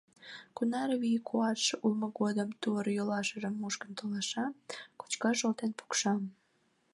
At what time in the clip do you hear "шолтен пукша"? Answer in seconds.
5.41-6.13